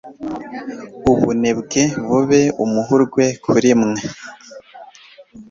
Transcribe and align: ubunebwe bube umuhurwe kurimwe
ubunebwe 1.11 1.81
bube 2.07 2.41
umuhurwe 2.63 3.25
kurimwe 3.43 4.01